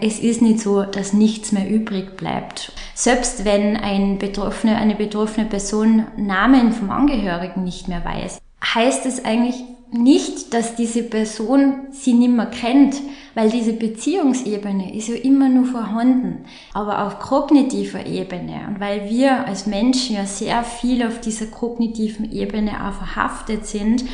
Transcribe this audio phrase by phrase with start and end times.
[0.00, 2.72] Es ist nicht so, dass nichts mehr übrig bleibt.
[2.94, 8.38] Selbst wenn ein Betroffene, eine betroffene Person Namen vom Angehörigen nicht mehr weiß,
[8.74, 9.56] heißt es eigentlich
[9.90, 12.96] nicht, dass diese Person sie nicht mehr kennt,
[13.34, 16.44] weil diese Beziehungsebene ist ja immer nur vorhanden,
[16.74, 22.30] aber auf kognitiver Ebene und weil wir als Menschen ja sehr viel auf dieser kognitiven
[22.32, 24.04] Ebene auch verhaftet sind,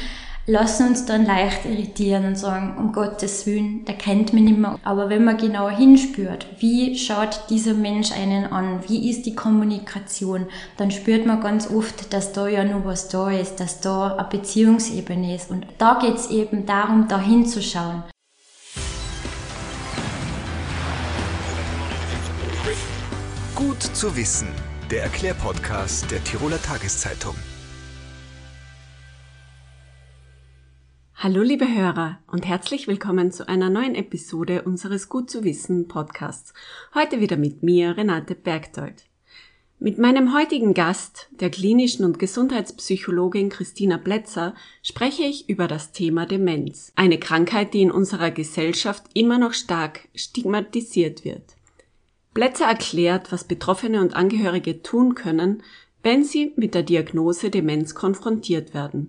[0.47, 4.79] lassen uns dann leicht irritieren und sagen, um Gottes Willen, der kennt mich nicht mehr.
[4.85, 10.47] Aber wenn man genauer hinspürt, wie schaut dieser Mensch einen an, wie ist die Kommunikation,
[10.77, 14.29] dann spürt man ganz oft, dass da ja nur was da ist, dass da eine
[14.29, 15.51] Beziehungsebene ist.
[15.51, 18.03] Und da geht's eben darum, da hinzuschauen.
[23.55, 24.49] Gut zu wissen,
[24.91, 27.35] der Erklärpodcast der Tiroler Tageszeitung.
[31.25, 36.53] Hallo liebe Hörer und herzlich willkommen zu einer neuen Episode unseres Gut zu wissen Podcasts.
[36.95, 39.07] Heute wieder mit mir, Renate Bergdold.
[39.79, 46.27] Mit meinem heutigen Gast, der klinischen und Gesundheitspsychologin Christina Plätzer, spreche ich über das Thema
[46.27, 46.93] Demenz.
[46.95, 51.57] Eine Krankheit, die in unserer Gesellschaft immer noch stark stigmatisiert wird.
[52.35, 55.63] Plätzer erklärt, was Betroffene und Angehörige tun können,
[56.03, 59.09] wenn sie mit der Diagnose Demenz konfrontiert werden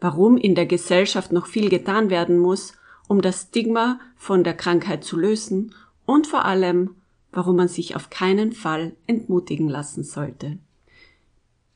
[0.00, 2.74] warum in der Gesellschaft noch viel getan werden muss,
[3.08, 5.74] um das Stigma von der Krankheit zu lösen
[6.06, 6.96] und vor allem,
[7.32, 10.58] warum man sich auf keinen Fall entmutigen lassen sollte.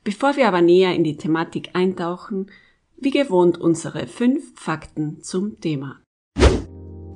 [0.04, 2.50] Bevor wir aber näher in die Thematik eintauchen,
[2.96, 6.00] wie gewohnt unsere fünf Fakten zum Thema.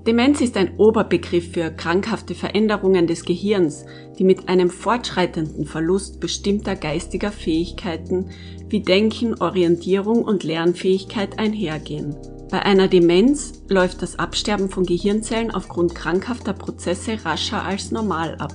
[0.07, 3.87] Demenz ist ein Oberbegriff für krankhafte Veränderungen des Gehirns,
[4.19, 8.31] die mit einem fortschreitenden Verlust bestimmter geistiger Fähigkeiten
[8.69, 12.17] wie Denken, Orientierung und Lernfähigkeit einhergehen.
[12.51, 18.55] Bei einer Demenz läuft das Absterben von Gehirnzellen aufgrund krankhafter Prozesse rascher als normal ab.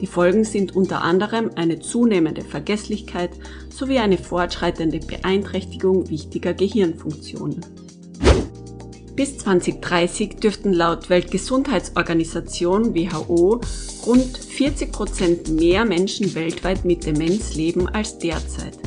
[0.00, 3.32] Die Folgen sind unter anderem eine zunehmende Vergesslichkeit
[3.68, 7.60] sowie eine fortschreitende Beeinträchtigung wichtiger Gehirnfunktionen.
[9.16, 13.60] Bis 2030 dürften laut Weltgesundheitsorganisation WHO
[14.06, 18.78] rund 40 Prozent mehr Menschen weltweit mit Demenz leben als derzeit.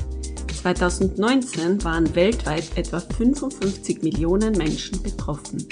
[0.62, 5.68] 2019 waren weltweit etwa 55 Millionen Menschen betroffen.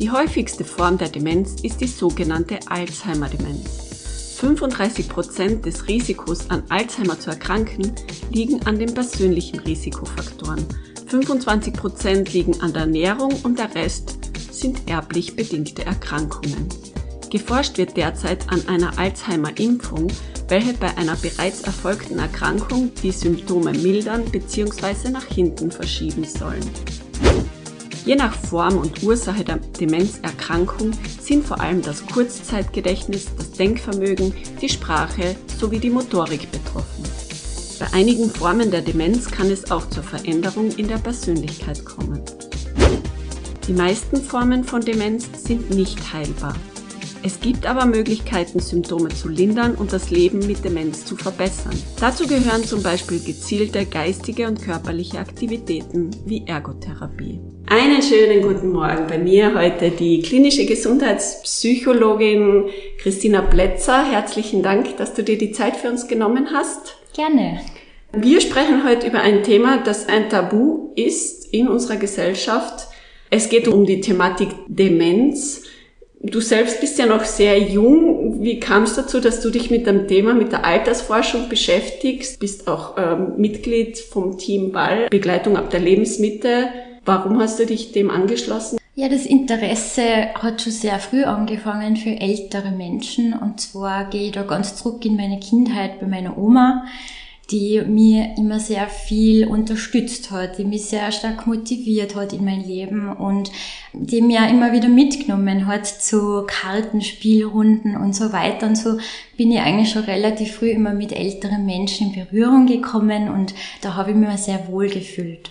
[0.00, 4.36] Die häufigste Form der Demenz ist die sogenannte Alzheimer-Demenz.
[4.40, 7.92] 35 Prozent des Risikos an Alzheimer zu erkranken
[8.32, 10.66] liegen an den persönlichen Risikofaktoren
[11.12, 14.18] 25 Prozent liegen an der Ernährung und der Rest
[14.50, 16.70] sind erblich bedingte Erkrankungen.
[17.28, 20.06] Geforscht wird derzeit an einer Alzheimer-Impfung,
[20.48, 25.10] welche bei einer bereits erfolgten Erkrankung die Symptome mildern bzw.
[25.10, 26.64] nach hinten verschieben sollen.
[28.06, 34.68] Je nach Form und Ursache der Demenzerkrankung sind vor allem das Kurzzeitgedächtnis, das Denkvermögen, die
[34.70, 37.04] Sprache sowie die Motorik betroffen.
[37.82, 42.22] Bei einigen Formen der Demenz kann es auch zur Veränderung in der Persönlichkeit kommen.
[43.66, 46.54] Die meisten Formen von Demenz sind nicht heilbar.
[47.24, 51.80] Es gibt aber Möglichkeiten, Symptome zu lindern und das Leben mit Demenz zu verbessern.
[52.00, 57.38] Dazu gehören zum Beispiel gezielte geistige und körperliche Aktivitäten wie Ergotherapie.
[57.68, 62.64] Einen schönen guten Morgen bei mir heute die klinische Gesundheitspsychologin
[62.98, 64.04] Christina Plätzer.
[64.04, 66.96] Herzlichen Dank, dass du dir die Zeit für uns genommen hast.
[67.14, 67.60] Gerne.
[68.12, 72.88] Wir sprechen heute über ein Thema, das ein Tabu ist in unserer Gesellschaft.
[73.30, 75.62] Es geht um die Thematik Demenz.
[76.24, 78.42] Du selbst bist ja noch sehr jung.
[78.42, 82.38] Wie kam es dazu, dass du dich mit dem Thema, mit der Altersforschung beschäftigst?
[82.38, 86.68] Bist auch ähm, Mitglied vom Team Ball, Begleitung ab der Lebensmitte.
[87.04, 88.78] Warum hast du dich dem angeschlossen?
[88.94, 93.32] Ja, das Interesse hat schon sehr früh angefangen für ältere Menschen.
[93.32, 96.84] Und zwar gehe ich da ganz zurück in meine Kindheit bei meiner Oma,
[97.50, 102.64] die mir immer sehr viel unterstützt hat, die mich sehr stark motiviert hat in mein
[102.64, 103.50] Leben und
[103.92, 108.68] die mir immer wieder mitgenommen hat zu Kartenspielrunden und so weiter.
[108.68, 108.96] Und so
[109.36, 113.96] bin ich eigentlich schon relativ früh immer mit älteren Menschen in Berührung gekommen und da
[113.96, 115.50] habe ich mich sehr wohl gefühlt.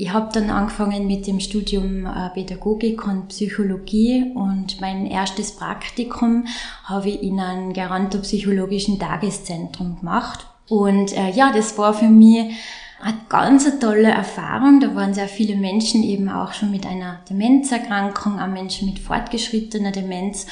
[0.00, 6.46] Ich habe dann angefangen mit dem Studium äh, Pädagogik und Psychologie und mein erstes Praktikum
[6.84, 10.46] habe ich in einem gerontopsychologischen Tageszentrum gemacht.
[10.70, 12.54] Und äh, ja, das war für mich
[13.02, 14.78] eine ganz tolle Erfahrung.
[14.78, 19.90] Da waren sehr viele Menschen eben auch schon mit einer Demenzerkrankung, auch Menschen mit fortgeschrittener
[19.90, 20.46] Demenz.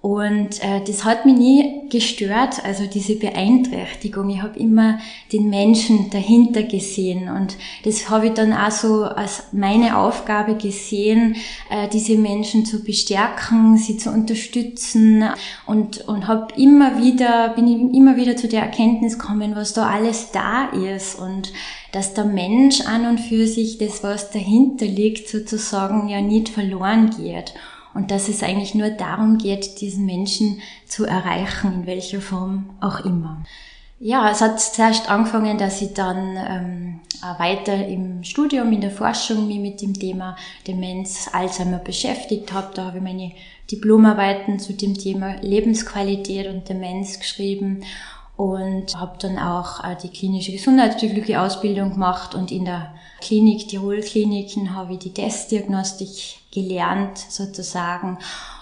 [0.00, 4.30] Und äh, das hat mich nie gestört, also diese Beeinträchtigung.
[4.30, 5.00] Ich habe immer
[5.32, 7.28] den Menschen dahinter gesehen.
[7.28, 11.34] Und das habe ich dann auch so als meine Aufgabe gesehen,
[11.68, 15.24] äh, diese Menschen zu bestärken, sie zu unterstützen.
[15.66, 20.30] Und und habe immer wieder bin immer wieder zu der Erkenntnis gekommen, was da alles
[20.30, 21.18] da ist.
[21.18, 21.52] Und
[21.90, 27.10] dass der Mensch an und für sich das, was dahinter liegt, sozusagen ja nicht verloren
[27.10, 27.52] geht
[27.98, 33.00] und dass es eigentlich nur darum geht, diesen Menschen zu erreichen, in welcher Form auch
[33.00, 33.42] immer.
[33.98, 37.00] Ja, es hat zuerst angefangen, dass ich dann ähm,
[37.38, 40.36] weiter im Studium, in der Forschung mich mit dem Thema
[40.68, 42.68] Demenz, Alzheimer beschäftigt habe.
[42.72, 43.32] Da habe ich meine
[43.68, 47.82] Diplomarbeiten zu dem Thema Lebensqualität und Demenz geschrieben
[48.36, 54.02] und habe dann auch äh, die klinische gesundheitspsychologie Ausbildung gemacht und in der Klinik, Tirol
[54.02, 58.18] Kliniken, habe ich die Testdiagnostik gelernt sozusagen.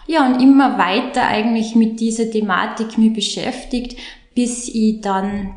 [0.07, 3.99] Ja, und immer weiter eigentlich mit dieser Thematik mich beschäftigt,
[4.35, 5.57] bis ich dann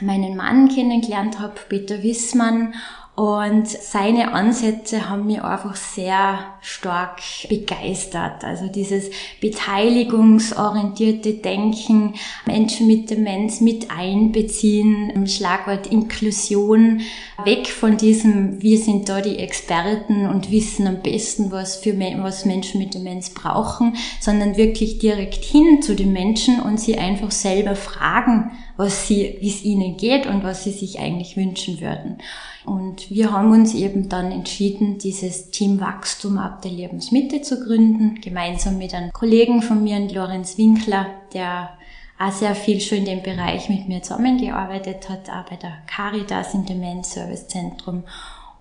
[0.00, 2.74] meinen Mann kennengelernt habe, Peter Wissmann,
[3.14, 8.42] und seine Ansätze haben mich einfach sehr stark begeistert.
[8.42, 12.14] Also dieses beteiligungsorientierte Denken,
[12.46, 17.02] Menschen mit Demenz mit einbeziehen, Schlagwort Inklusion,
[17.44, 22.46] weg von diesem, wir sind da die Experten und wissen am besten, was für was
[22.46, 27.76] Menschen mit Demenz brauchen, sondern wirklich direkt hin zu den Menschen und sie einfach selber
[27.76, 32.18] fragen, was sie, wie es ihnen geht und was sie sich eigentlich wünschen würden.
[32.64, 38.20] Und wir haben uns eben dann entschieden, dieses Team Wachstum ab der Lebensmitte zu gründen,
[38.20, 41.70] gemeinsam mit einem Kollegen von mir, Lorenz Winkler, der
[42.18, 46.54] auch sehr viel schon in dem Bereich mit mir zusammengearbeitet hat, auch bei der Caritas
[46.54, 48.04] im Demenz Service Zentrum.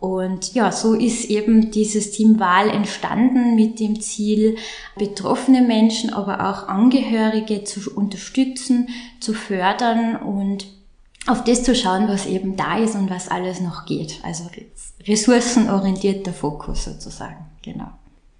[0.01, 4.57] Und ja, so ist eben dieses Team Wahl entstanden mit dem Ziel,
[4.97, 8.89] betroffene Menschen, aber auch Angehörige zu unterstützen,
[9.19, 10.65] zu fördern und
[11.27, 14.21] auf das zu schauen, was eben da ist und was alles noch geht.
[14.23, 14.45] Also
[15.07, 17.91] ressourcenorientierter Fokus sozusagen, genau.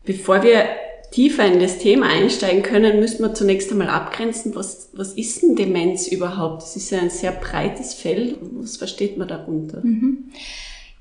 [0.03, 0.65] Bevor wir
[1.11, 5.55] tiefer in das Thema einsteigen können, müssen wir zunächst einmal abgrenzen, was, was ist denn
[5.55, 6.63] Demenz überhaupt?
[6.63, 8.37] Das ist ja ein sehr breites Feld.
[8.41, 9.81] Was versteht man darunter?
[9.83, 10.31] Mhm.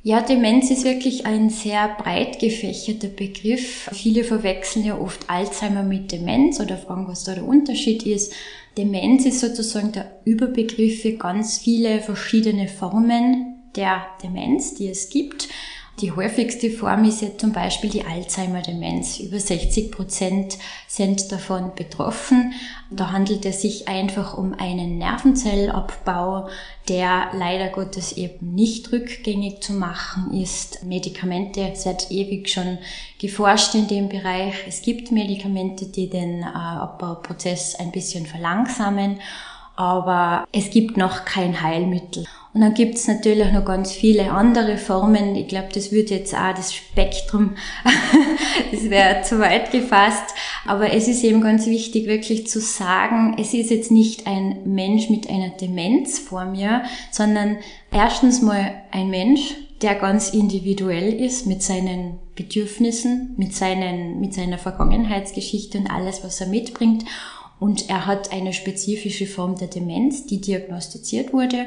[0.02, 3.90] Ja, Demenz ist wirklich ein sehr breit gefächerter Begriff.
[3.92, 8.32] Viele verwechseln ja oft Alzheimer mit Demenz oder fragen, was da der Unterschied ist.
[8.78, 15.48] Demenz ist sozusagen der Überbegriff für ganz viele verschiedene Formen der Demenz, die es gibt.
[16.00, 19.18] Die häufigste Form ist jetzt zum Beispiel die Alzheimer-Demenz.
[19.18, 20.56] Über 60 Prozent
[20.88, 22.54] sind davon betroffen.
[22.90, 26.48] Da handelt es sich einfach um einen Nervenzellabbau,
[26.88, 30.84] der leider Gottes eben nicht rückgängig zu machen ist.
[30.84, 32.78] Medikamente, seit ewig schon
[33.18, 34.54] geforscht in dem Bereich.
[34.66, 39.20] Es gibt Medikamente, die den äh, Abbauprozess ein bisschen verlangsamen,
[39.76, 42.24] aber es gibt noch kein Heilmittel.
[42.52, 45.36] Und dann gibt's natürlich noch ganz viele andere Formen.
[45.36, 47.54] Ich glaube, das würde jetzt auch das Spektrum,
[48.72, 50.34] das wäre zu weit gefasst.
[50.66, 55.10] Aber es ist eben ganz wichtig, wirklich zu sagen, es ist jetzt nicht ein Mensch
[55.10, 56.82] mit einer Demenz vor mir,
[57.12, 57.58] sondern
[57.92, 64.58] erstens mal ein Mensch, der ganz individuell ist mit seinen Bedürfnissen, mit, seinen, mit seiner
[64.58, 67.04] Vergangenheitsgeschichte und alles, was er mitbringt.
[67.60, 71.66] Und er hat eine spezifische Form der Demenz, die diagnostiziert wurde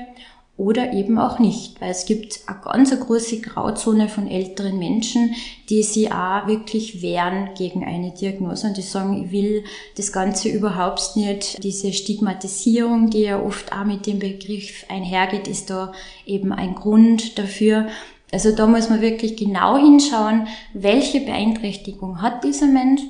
[0.56, 5.34] oder eben auch nicht, weil es gibt eine ganz große Grauzone von älteren Menschen,
[5.70, 9.64] die sie auch wirklich wehren gegen eine Diagnose und die sagen, ich will
[9.98, 11.64] das Ganze überhaupt nicht.
[11.64, 15.92] Diese Stigmatisierung, die ja oft auch mit dem Begriff einhergeht, ist da
[16.27, 17.88] eben ein Grund dafür.
[18.32, 23.01] Also da muss man wirklich genau hinschauen, welche Beeinträchtigung hat dieser Mensch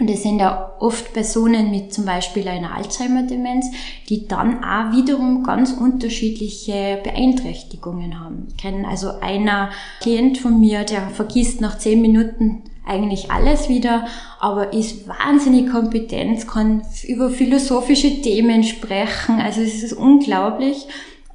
[0.00, 3.66] und es sind ja oft Personen mit zum Beispiel einer Alzheimer-Demenz,
[4.08, 8.46] die dann auch wiederum ganz unterschiedliche Beeinträchtigungen haben.
[8.48, 9.70] Ich kenne also einer
[10.00, 14.06] Klient von mir, der vergisst nach zehn Minuten eigentlich alles wieder,
[14.40, 19.40] aber ist wahnsinnig kompetent, kann über philosophische Themen sprechen.
[19.40, 20.86] Also es ist unglaublich.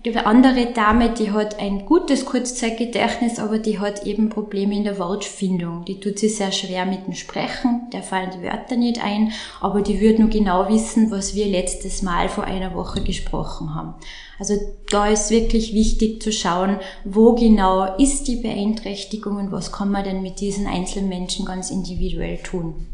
[0.08, 5.00] Die andere Dame, die hat ein gutes Kurzzeitgedächtnis, aber die hat eben Probleme in der
[5.00, 5.84] Wortfindung.
[5.84, 9.82] Die tut sich sehr schwer mit dem Sprechen, der fallen die Wörter nicht ein, aber
[9.82, 13.96] die wird nur genau wissen, was wir letztes Mal vor einer Woche gesprochen haben.
[14.40, 14.54] Also
[14.90, 20.06] da ist wirklich wichtig zu schauen, wo genau ist die Beeinträchtigung und was kann man
[20.06, 22.88] denn mit diesen einzelnen Menschen ganz individuell tun.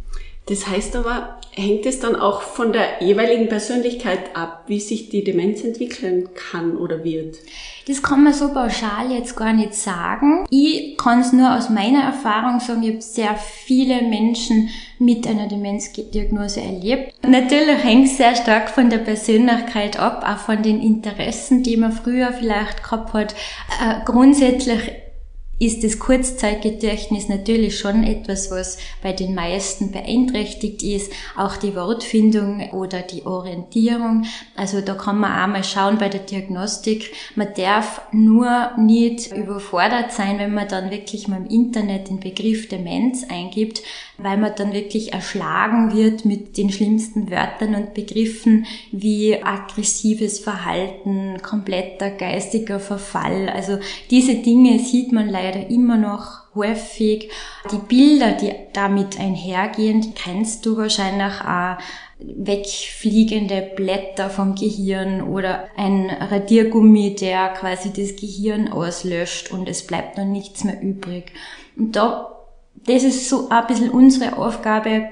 [0.48, 5.24] Das heißt aber, hängt es dann auch von der jeweiligen Persönlichkeit ab, wie sich die
[5.24, 7.38] Demenz entwickeln kann oder wird?
[7.88, 10.46] Das kann man so pauschal jetzt gar nicht sagen.
[10.50, 14.70] Ich kann es nur aus meiner Erfahrung sagen, ich habe sehr viele Menschen
[15.00, 17.14] mit einer Demenzdiagnose erlebt.
[17.28, 21.92] Natürlich hängt es sehr stark von der Persönlichkeit ab, auch von den Interessen, die man
[21.92, 23.34] früher vielleicht gehabt hat.
[23.34, 25.03] Äh, grundsätzlich
[25.60, 31.12] ist das Kurzzeitgedächtnis natürlich schon etwas, was bei den meisten beeinträchtigt ist.
[31.38, 34.26] Auch die Wortfindung oder die Orientierung.
[34.58, 37.14] Also da kann man auch mal schauen bei der Diagnostik.
[37.36, 42.68] Man darf nur nicht überfordert sein, wenn man dann wirklich mal im Internet den Begriff
[42.68, 43.84] Demenz eingibt,
[44.18, 51.42] weil man dann wirklich erschlagen wird mit den schlimmsten Wörtern und Begriffen wie aggressives Verhalten,
[51.42, 53.50] kompletter geistiger Verfall.
[53.50, 53.78] Also
[54.10, 57.30] diese Dinge sieht man leider immer noch häufig.
[57.72, 61.78] Die Bilder, die damit einhergehen, kennst du wahrscheinlich auch
[62.20, 70.18] wegfliegende Blätter vom Gehirn oder ein Radiergummi, der quasi das Gehirn auslöscht und es bleibt
[70.18, 71.34] dann nichts mehr übrig.
[71.76, 72.30] Und da
[72.86, 75.10] das ist so ein bisschen unsere Aufgabe,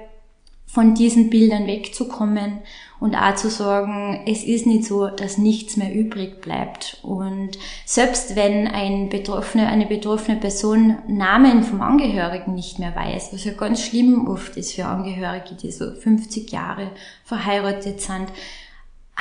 [0.72, 2.60] von diesen Bildern wegzukommen
[3.01, 7.00] und auch zu sagen, es ist nicht so, dass nichts mehr übrig bleibt.
[7.04, 13.44] Und selbst wenn ein Betroffene, eine betroffene Person Namen vom Angehörigen nicht mehr weiß, was
[13.44, 16.92] ja ganz schlimm oft ist für Angehörige, die so 50 Jahre
[17.25, 18.28] verheiratet sind,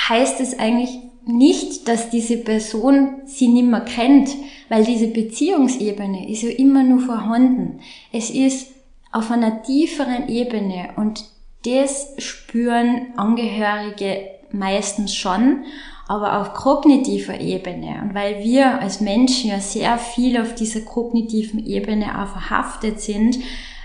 [0.09, 4.31] heißt es eigentlich nicht, dass diese Person sie nimmer kennt,
[4.69, 7.81] weil diese Beziehungsebene ist ja immer nur vorhanden.
[8.13, 8.69] Es ist
[9.11, 11.25] auf einer tieferen Ebene und
[11.65, 15.65] das spüren Angehörige meistens schon,
[16.09, 18.01] aber auf kognitiver Ebene.
[18.03, 23.39] Und weil wir als Menschen ja sehr viel auf dieser kognitiven Ebene auch verhaftet sind,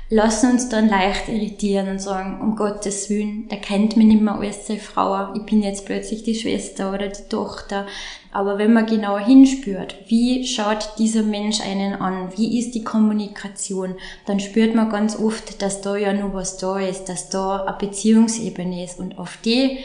[0.09, 4.35] lassen uns dann leicht irritieren und sagen, um Gottes Willen, der kennt mich nicht mehr
[4.35, 7.88] als seine Frau, ich bin jetzt plötzlich die Schwester oder die Tochter.
[8.31, 13.95] Aber wenn man genauer hinspürt, wie schaut dieser Mensch einen an, wie ist die Kommunikation,
[14.25, 17.77] dann spürt man ganz oft, dass da ja nur was da ist, dass da eine
[17.77, 19.00] Beziehungsebene ist.
[19.00, 19.79] Und auf die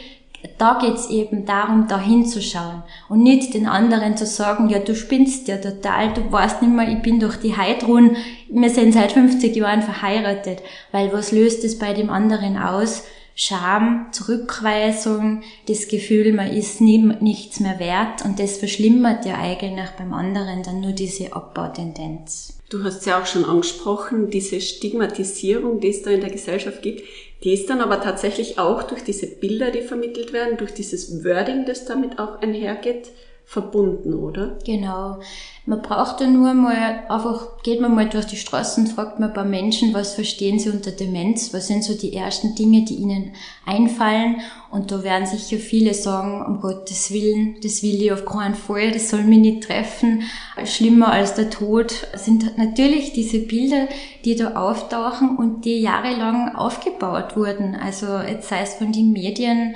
[0.57, 5.47] da geht's eben darum, da hinzuschauen und nicht den anderen zu sagen, ja, du spinnst
[5.47, 8.15] ja total, du weißt nicht mehr, ich bin durch die Heidrun,
[8.49, 13.03] wir sind seit 50 Jahren verheiratet, weil was löst es bei dem anderen aus?
[13.33, 19.89] Scham, Zurückweisung, das Gefühl, man ist nie, nichts mehr wert und das verschlimmert ja eigentlich
[19.97, 22.59] beim anderen dann nur diese Abbautendenz.
[22.69, 27.03] Du hast ja auch schon angesprochen, diese Stigmatisierung, die es da in der Gesellschaft gibt,
[27.43, 31.65] die ist dann aber tatsächlich auch durch diese Bilder, die vermittelt werden, durch dieses Wording,
[31.65, 33.11] das damit auch einhergeht,
[33.51, 34.57] verbunden, oder?
[34.65, 35.19] Genau.
[35.65, 39.35] Man braucht ja nur mal, einfach geht man mal durch die Straßen, fragt man ein
[39.35, 43.33] paar Menschen, was verstehen sie unter Demenz, was sind so die ersten Dinge, die ihnen
[43.65, 44.37] einfallen.
[44.71, 48.91] Und da werden sicher viele sagen, um Gottes Willen, das will ich auf keinen Fall,
[48.93, 50.23] das soll mich nicht treffen.
[50.63, 53.89] Schlimmer als der Tod sind natürlich diese Bilder,
[54.23, 57.75] die da auftauchen und die jahrelang aufgebaut wurden.
[57.75, 59.75] Also jetzt sei es von den Medien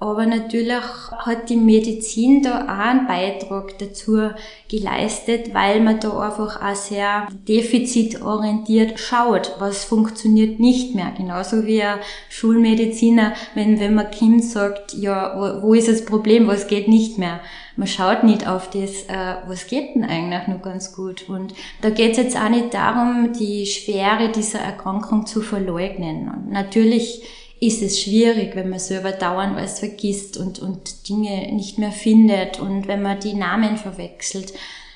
[0.00, 0.82] aber natürlich
[1.18, 4.30] hat die Medizin da auch einen Beitrag dazu
[4.68, 11.12] geleistet, weil man da einfach auch sehr defizitorientiert schaut, was funktioniert nicht mehr.
[11.16, 16.46] Genauso wie ein Schulmediziner, wenn, wenn man Kind sagt, ja, wo, wo ist das Problem,
[16.46, 17.40] was geht nicht mehr?
[17.74, 21.28] Man schaut nicht auf das, äh, was geht denn eigentlich noch ganz gut.
[21.28, 26.28] Und da geht es jetzt auch nicht darum, die Schwere dieser Erkrankung zu verleugnen.
[26.28, 27.22] Und natürlich
[27.60, 32.60] ist es schwierig, wenn man selber dauernd alles vergisst und, und Dinge nicht mehr findet
[32.60, 34.52] und wenn man die Namen verwechselt.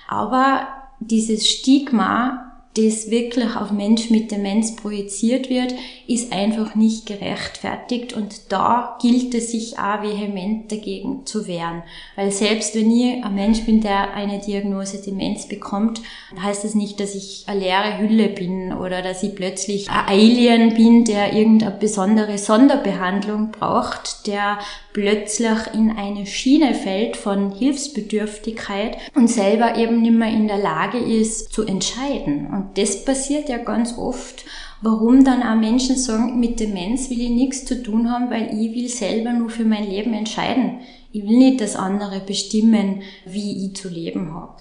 [0.08, 0.68] Aber
[1.00, 5.74] dieses Stigma das wirklich auf Menschen mit Demenz projiziert wird,
[6.06, 11.82] ist einfach nicht gerechtfertigt und da gilt es sich auch vehement dagegen zu wehren.
[12.16, 16.00] Weil selbst wenn ich ein Mensch bin, der eine Diagnose Demenz bekommt,
[16.40, 20.74] heißt das nicht, dass ich eine leere Hülle bin oder dass ich plötzlich ein Alien
[20.74, 24.58] bin, der irgendeine besondere Sonderbehandlung braucht, der
[24.92, 30.98] plötzlich in eine Schiene fällt von Hilfsbedürftigkeit und selber eben nicht mehr in der Lage
[30.98, 32.46] ist zu entscheiden.
[32.46, 34.44] Und das passiert ja ganz oft,
[34.80, 38.74] warum dann auch Menschen sagen, mit Demenz will ich nichts zu tun haben, weil ich
[38.74, 40.80] will selber nur für mein Leben entscheiden.
[41.12, 44.56] Ich will nicht, dass andere bestimmen, wie ich zu leben habe.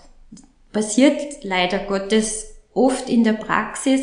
[0.72, 4.02] Passiert leider Gottes oft in der Praxis.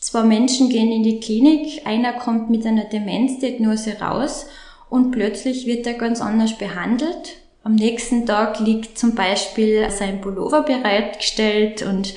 [0.00, 4.46] Zwei Menschen gehen in die Klinik, einer kommt mit einer Demenzdiagnose raus
[4.88, 10.62] und plötzlich wird er ganz anders behandelt am nächsten Tag liegt zum Beispiel sein Pullover
[10.62, 12.14] bereitgestellt und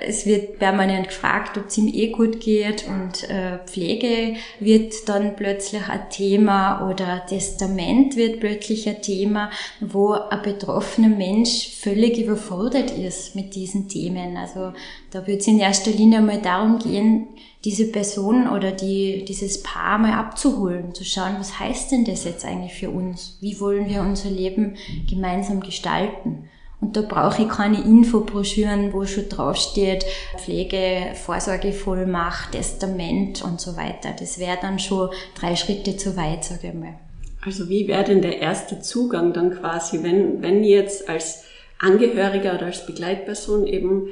[0.00, 5.36] es wird permanent gefragt, ob es ihm eh gut geht und äh, Pflege wird dann
[5.36, 12.90] plötzlich ein Thema oder Testament wird plötzlich ein Thema, wo ein betroffener Mensch völlig überfordert
[12.92, 14.36] ist mit diesen Themen.
[14.36, 14.72] Also
[15.14, 17.28] da wird es in erster Linie mal darum gehen,
[17.64, 22.44] diese Person oder die, dieses Paar mal abzuholen, zu schauen, was heißt denn das jetzt
[22.44, 23.38] eigentlich für uns?
[23.40, 24.74] Wie wollen wir unser Leben
[25.08, 26.48] gemeinsam gestalten?
[26.80, 30.04] Und da brauche ich keine Infobroschüren, wo schon draufsteht,
[30.36, 34.10] Pflege, Vorsorgevollmacht, Testament und so weiter.
[34.18, 36.94] Das wäre dann schon drei Schritte zu weit, sage ich mal.
[37.40, 41.44] Also wie wäre denn der erste Zugang dann quasi, wenn, wenn jetzt als
[41.78, 44.08] Angehöriger oder als Begleitperson eben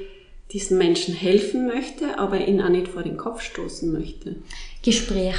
[0.52, 4.37] diesen Menschen helfen möchte, aber ihn auch nicht vor den Kopf stoßen möchte?
[4.82, 5.37] Gespräch.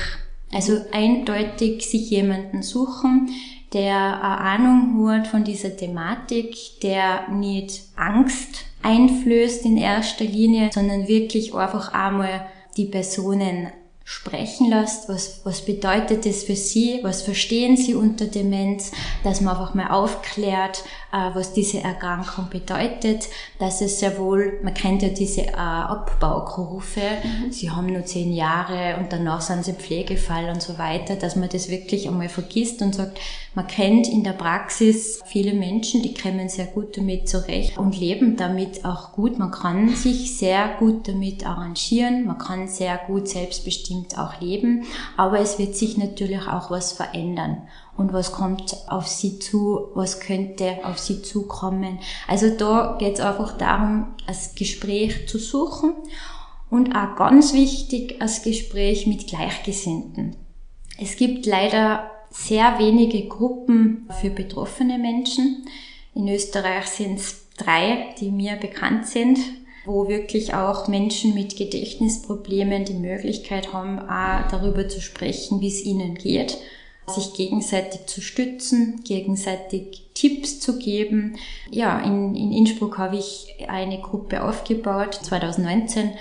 [0.51, 3.29] Also eindeutig sich jemanden suchen,
[3.73, 11.07] der eine Ahnung hat von dieser Thematik, der nicht Angst einflößt in erster Linie, sondern
[11.07, 12.45] wirklich einfach einmal
[12.77, 13.67] die Personen
[14.05, 18.91] sprechen lässt, was, was bedeutet das für sie, was verstehen sie unter Demenz,
[19.23, 20.83] dass man einfach mal aufklärt,
[21.13, 23.29] äh, was diese Erkrankung bedeutet,
[23.59, 27.51] dass es sehr wohl, man kennt ja diese äh, Abbaurufe, mhm.
[27.51, 31.47] sie haben nur zehn Jahre und danach sind sie Pflegefall und so weiter, dass man
[31.47, 33.19] das wirklich einmal vergisst und sagt,
[33.55, 38.35] man kennt in der Praxis viele Menschen, die kommen sehr gut damit zurecht und leben
[38.35, 39.37] damit auch gut.
[39.37, 44.85] Man kann sich sehr gut damit arrangieren, man kann sehr gut selbstbestimmt auch leben,
[45.17, 47.63] aber es wird sich natürlich auch was verändern
[47.95, 51.99] und was kommt auf sie zu, was könnte auf sie zukommen.
[52.27, 55.93] Also da geht es einfach darum, das Gespräch zu suchen
[56.71, 60.35] und auch ganz wichtig, das Gespräch mit Gleichgesinnten.
[60.97, 65.65] Es gibt leider sehr wenige Gruppen für betroffene Menschen.
[66.15, 69.39] In Österreich sind es drei, die mir bekannt sind,
[69.85, 75.85] wo wirklich auch Menschen mit Gedächtnisproblemen die Möglichkeit haben, auch darüber zu sprechen, wie es
[75.85, 76.57] ihnen geht
[77.07, 81.35] sich gegenseitig zu stützen, gegenseitig Tipps zu geben.
[81.69, 86.11] Ja, in, in Innsbruck habe ich eine Gruppe aufgebaut, 2019,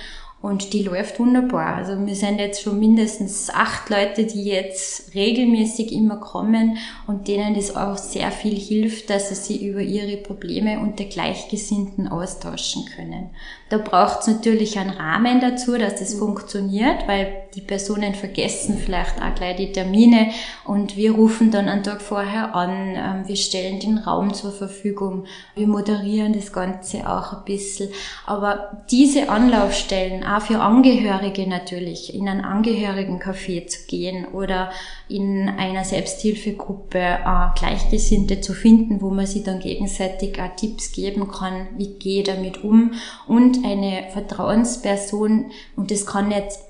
[0.42, 1.76] und die läuft wunderbar.
[1.76, 7.54] Also wir sind jetzt schon mindestens acht Leute, die jetzt regelmäßig immer kommen und denen
[7.54, 13.30] das auch sehr viel hilft, dass sie sich über ihre Probleme unter Gleichgesinnten austauschen können.
[13.72, 19.16] Da braucht es natürlich einen Rahmen dazu, dass das funktioniert, weil die Personen vergessen vielleicht
[19.22, 20.30] auch gleich die Termine.
[20.66, 25.24] Und wir rufen dann einen Tag vorher an, ähm, wir stellen den Raum zur Verfügung,
[25.54, 27.88] wir moderieren das Ganze auch ein bisschen.
[28.26, 34.70] Aber diese Anlaufstellen, auch für Angehörige natürlich, in ein Angehörigencafé zu gehen oder
[35.12, 41.30] in einer Selbsthilfegruppe äh, Gleichgesinnte zu finden, wo man sich dann gegenseitig auch Tipps geben
[41.30, 42.92] kann, wie gehe damit um.
[43.26, 46.60] Und eine Vertrauensperson und das kann jetzt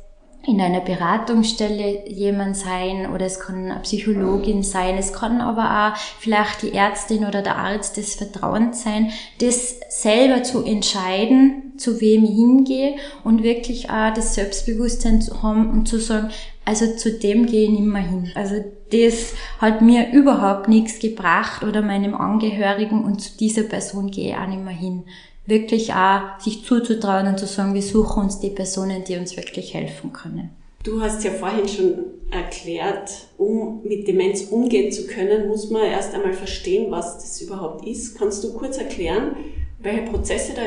[0.45, 5.99] in einer Beratungsstelle jemand sein oder es kann eine Psychologin sein, es kann aber auch
[6.19, 12.25] vielleicht die Ärztin oder der Arzt des Vertrauens sein, das selber zu entscheiden, zu wem
[12.25, 16.31] ich hingehe und wirklich auch das Selbstbewusstsein zu haben und zu sagen,
[16.65, 18.31] also zu dem gehe ich nicht mehr hin.
[18.35, 18.57] Also
[18.91, 24.37] das hat mir überhaupt nichts gebracht oder meinem Angehörigen und zu dieser Person gehe ich
[24.37, 25.05] auch nicht mehr hin
[25.47, 29.75] wirklich auch sich zuzutrauen und zu sagen, wir suchen uns die Personen, die uns wirklich
[29.75, 30.51] helfen können.
[30.85, 31.95] Du hast ja vorhin schon
[32.31, 37.87] erklärt, um mit Demenz umgehen zu können, muss man erst einmal verstehen, was das überhaupt
[37.87, 38.19] ist.
[38.19, 39.37] Kannst du kurz erklären,
[39.79, 40.63] welche Prozesse da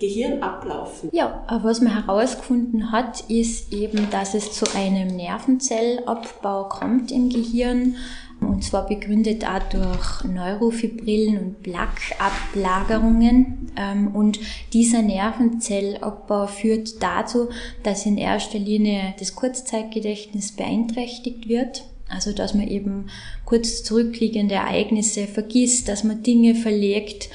[0.00, 1.10] Gehirn ablaufen?
[1.12, 7.94] Ja, was man herausgefunden hat, ist eben, dass es zu einem Nervenzellabbau kommt im Gehirn
[8.40, 13.70] und zwar begründet auch durch Neurofibrillen und Plaqueablagerungen.
[13.76, 14.40] Ähm, und
[14.72, 17.48] dieser Nervenzellabbau führt dazu,
[17.82, 21.84] dass in erster Linie das Kurzzeitgedächtnis beeinträchtigt wird.
[22.08, 23.08] Also, dass man eben
[23.44, 27.28] kurz zurückliegende Ereignisse vergisst, dass man Dinge verlegt,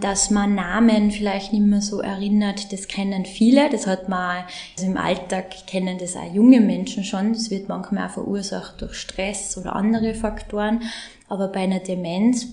[0.00, 4.44] dass man Namen vielleicht nicht mehr so erinnert, das kennen viele, das hat man,
[4.76, 8.94] also im Alltag kennen das auch junge Menschen schon, das wird manchmal auch verursacht durch
[8.94, 10.82] Stress oder andere Faktoren,
[11.28, 12.48] aber bei einer Demenz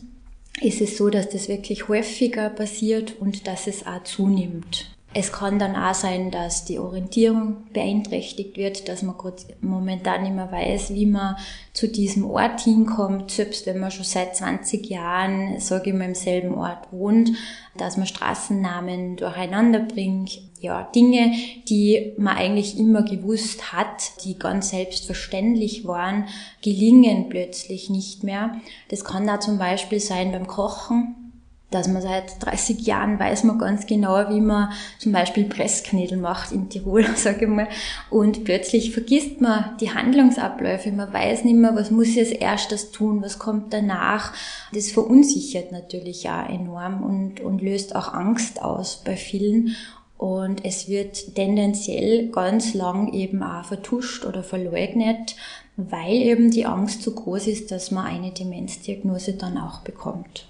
[0.62, 4.97] ist es so, dass das wirklich häufiger passiert und dass es auch zunimmt.
[5.20, 9.16] Es kann dann auch sein, dass die Orientierung beeinträchtigt wird, dass man
[9.62, 11.38] momentan nicht mehr weiß, wie man
[11.74, 16.14] zu diesem Ort hinkommt, selbst wenn man schon seit 20 Jahren, sage ich mal, im
[16.14, 17.32] selben Ort wohnt,
[17.76, 20.40] dass man Straßennamen durcheinander bringt.
[20.60, 21.32] Ja, Dinge,
[21.68, 26.28] die man eigentlich immer gewusst hat, die ganz selbstverständlich waren,
[26.62, 28.62] gelingen plötzlich nicht mehr.
[28.90, 31.27] Das kann da zum Beispiel sein beim Kochen
[31.70, 36.54] dass man seit 30 Jahren weiß man ganz genau, wie man zum Beispiel Pressknädel macht
[36.54, 37.68] in Tirol, sage ich mal.
[38.10, 40.92] Und plötzlich vergisst man die Handlungsabläufe.
[40.92, 44.34] Man weiß nicht mehr, was muss ich als erstes tun, was kommt danach.
[44.74, 49.76] Das verunsichert natürlich auch enorm und, und löst auch Angst aus bei vielen.
[50.18, 55.36] Und es wird tendenziell ganz lang eben auch vertuscht oder verleugnet,
[55.76, 60.48] weil eben die Angst so groß ist, dass man eine Demenzdiagnose dann auch bekommt.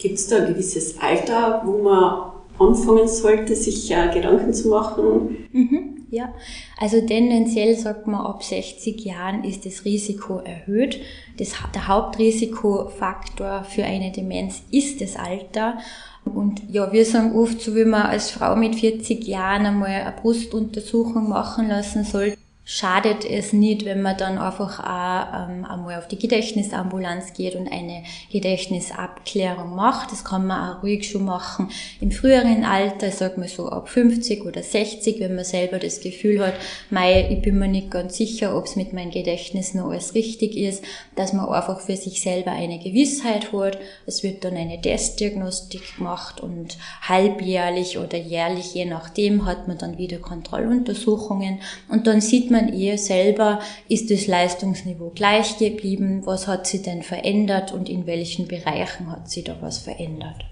[0.00, 5.48] Gibt es da ein gewisses Alter, wo man anfangen sollte, sich äh, Gedanken zu machen?
[5.52, 6.32] Mhm, ja,
[6.78, 11.00] also tendenziell sagt man, ab 60 Jahren ist das Risiko erhöht.
[11.38, 15.78] Das, der Hauptrisikofaktor für eine Demenz ist das Alter.
[16.24, 20.14] Und ja, wir sagen oft, so wie man als Frau mit 40 Jahren einmal eine
[20.18, 26.06] Brustuntersuchung machen lassen sollte, schadet es nicht, wenn man dann einfach auch ähm, einmal auf
[26.06, 30.12] die Gedächtnisambulanz geht und eine Gedächtnisabklärung macht.
[30.12, 31.70] Das kann man auch ruhig schon machen
[32.00, 36.44] im früheren Alter, sag mal so ab 50 oder 60, wenn man selber das Gefühl
[36.44, 36.54] hat,
[36.90, 40.56] mei, ich bin mir nicht ganz sicher, ob es mit meinem Gedächtnis noch alles richtig
[40.56, 40.84] ist,
[41.16, 43.78] dass man einfach für sich selber eine Gewissheit hat.
[44.06, 49.98] Es wird dann eine Testdiagnostik gemacht und halbjährlich oder jährlich, je nachdem, hat man dann
[49.98, 56.46] wieder Kontrolluntersuchungen und dann sieht man man eher selber, ist das Leistungsniveau gleich geblieben, was
[56.46, 60.44] hat sie denn verändert und in welchen Bereichen hat sie da was verändert.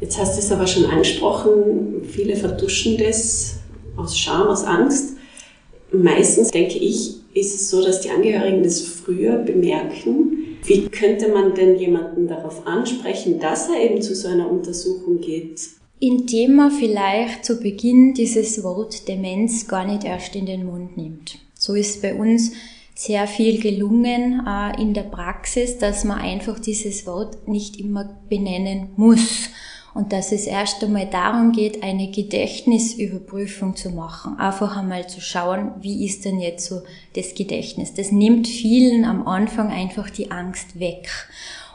[0.00, 3.60] Jetzt hast du es aber schon angesprochen, viele vertuschen das
[3.96, 5.16] aus Scham, aus Angst.
[5.90, 10.58] Meistens denke ich, ist es so, dass die Angehörigen das früher bemerken.
[10.64, 15.60] Wie könnte man denn jemanden darauf ansprechen, dass er eben zu so einer Untersuchung geht?
[15.98, 21.38] Indem man vielleicht zu Beginn dieses Wort Demenz gar nicht erst in den Mund nimmt.
[21.54, 22.52] So ist bei uns
[22.94, 28.90] sehr viel gelungen äh, in der Praxis, dass man einfach dieses Wort nicht immer benennen
[28.96, 29.50] muss
[29.96, 34.38] und dass es erst einmal darum geht, eine Gedächtnisüberprüfung zu machen.
[34.38, 36.82] Einfach einmal zu schauen, wie ist denn jetzt so
[37.14, 37.94] das Gedächtnis.
[37.94, 41.08] Das nimmt vielen am Anfang einfach die Angst weg.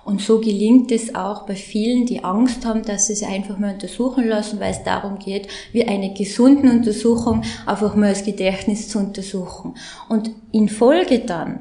[0.04, 3.74] Und so gelingt es auch bei vielen, die Angst haben, dass sie sich einfach mal
[3.74, 9.00] untersuchen lassen, weil es darum geht, wie eine gesunden Untersuchung einfach mal das Gedächtnis zu
[9.00, 9.76] untersuchen.
[10.10, 11.60] Und in Folge dann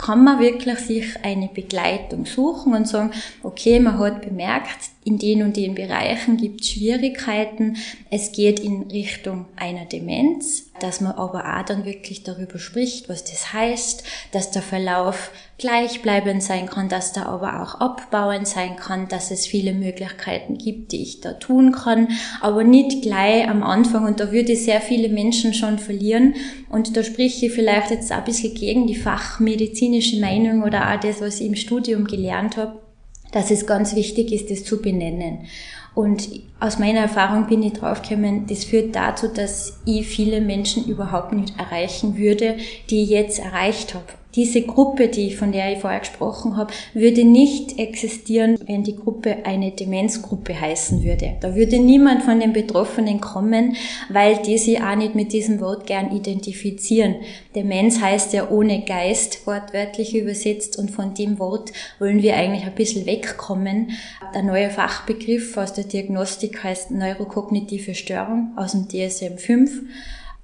[0.00, 3.10] kann man wirklich sich eine Begleitung suchen und sagen,
[3.42, 7.76] okay, man hat bemerkt, in den und den Bereichen gibt es Schwierigkeiten.
[8.10, 13.24] Es geht in Richtung einer Demenz, dass man aber auch dann wirklich darüber spricht, was
[13.24, 19.08] das heißt, dass der Verlauf gleichbleibend sein kann, dass da aber auch abbauend sein kann,
[19.08, 22.08] dass es viele Möglichkeiten gibt, die ich da tun kann,
[22.42, 24.04] aber nicht gleich am Anfang.
[24.04, 26.34] Und da würde ich sehr viele Menschen schon verlieren.
[26.68, 31.22] Und da spreche ich vielleicht jetzt ein bisschen gegen die fachmedizinische Meinung oder auch das,
[31.22, 32.89] was ich im Studium gelernt habe
[33.32, 35.46] dass es ganz wichtig ist, das zu benennen.
[35.94, 36.28] Und
[36.60, 41.58] aus meiner Erfahrung bin ich draufgekommen, das führt dazu, dass ich viele Menschen überhaupt nicht
[41.58, 42.56] erreichen würde,
[42.90, 47.24] die ich jetzt erreicht habe diese Gruppe, die, von der ich vorher gesprochen habe, würde
[47.24, 51.36] nicht existieren, wenn die Gruppe eine Demenzgruppe heißen würde.
[51.40, 53.76] Da würde niemand von den Betroffenen kommen,
[54.08, 57.16] weil die sich auch nicht mit diesem Wort gern identifizieren.
[57.54, 62.74] Demenz heißt ja ohne Geist, wortwörtlich übersetzt, und von dem Wort wollen wir eigentlich ein
[62.74, 63.92] bisschen wegkommen.
[64.34, 69.82] Der neue Fachbegriff aus der Diagnostik heißt neurokognitive Störung aus dem DSM 5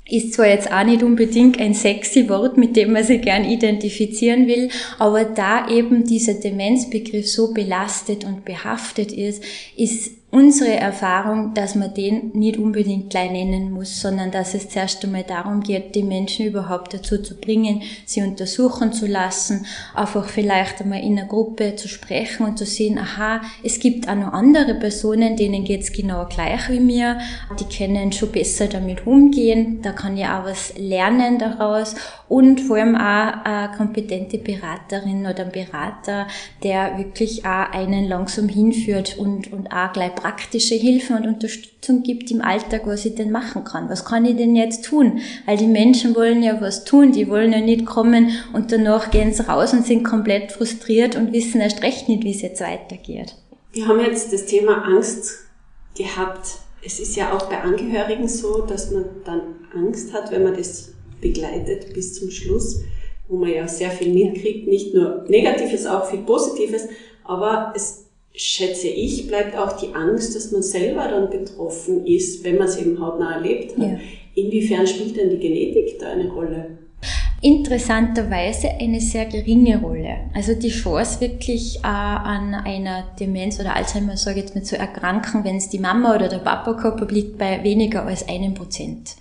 [0.08, 4.46] ist zwar jetzt auch nicht unbedingt ein sexy Wort, mit dem man sich gern identifizieren
[4.46, 9.42] will, aber da eben dieser Demenzbegriff so belastet und behaftet ist,
[9.76, 15.02] ist unsere Erfahrung, dass man den nicht unbedingt gleich nennen muss, sondern dass es zuerst
[15.02, 20.82] einmal darum geht, die Menschen überhaupt dazu zu bringen, sie untersuchen zu lassen, einfach vielleicht
[20.82, 24.74] einmal in einer Gruppe zu sprechen und zu sehen, aha, es gibt auch noch andere
[24.74, 27.18] Personen, denen geht's genau gleich wie mir,
[27.58, 31.94] die können schon besser damit umgehen, da kann ich auch was lernen daraus.
[32.28, 36.26] Und vor allem auch eine kompetente Beraterin oder ein Berater,
[36.62, 42.32] der wirklich auch einen langsam hinführt und, und auch gleich praktische Hilfe und Unterstützung gibt
[42.32, 43.88] im Alltag, was ich denn machen kann.
[43.88, 45.20] Was kann ich denn jetzt tun?
[45.46, 49.32] Weil die Menschen wollen ja was tun, die wollen ja nicht kommen und danach gehen
[49.32, 53.36] sie raus und sind komplett frustriert und wissen erst recht nicht, wie es jetzt weitergeht.
[53.72, 55.32] Wir haben jetzt das Thema Angst
[55.96, 56.48] gehabt.
[56.84, 59.40] Es ist ja auch bei Angehörigen so, dass man dann
[59.76, 62.80] Angst hat, wenn man das begleitet bis zum Schluss,
[63.28, 66.88] wo man ja sehr viel mitkriegt, nicht nur Negatives, auch viel Positives,
[67.22, 68.05] aber es
[68.36, 72.76] schätze ich, bleibt auch die Angst, dass man selber dann betroffen ist, wenn man es
[72.76, 73.86] eben hautnah erlebt hat.
[73.86, 73.98] Ja.
[74.34, 76.76] Inwiefern spielt denn die Genetik da eine Rolle?
[77.42, 80.16] interessanterweise eine sehr geringe Rolle.
[80.34, 84.78] Also die Chance wirklich äh, an einer Demenz oder Alzheimer, sage ich jetzt mal, zu
[84.78, 89.16] erkranken, wenn es die Mama oder der Papa hat, liegt bei weniger als einem Prozent.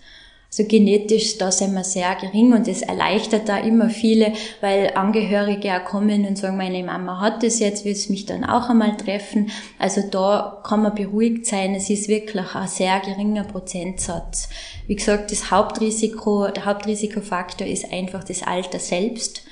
[0.49, 4.31] Also genetisch, da sind wir sehr gering und es erleichtert da immer viele,
[4.61, 8.45] weil Angehörige auch kommen und sagen, meine Mama hat das jetzt, will es mich dann
[8.45, 9.51] auch einmal treffen.
[9.79, 14.47] Also da kann man beruhigt sein, es ist wirklich ein sehr geringer Prozentsatz.
[14.87, 19.43] Wie gesagt, das Hauptrisiko, der Hauptrisikofaktor ist einfach das Alter selbst.